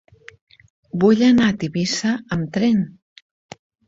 [1.03, 2.81] Vull anar a Tivissa amb tren.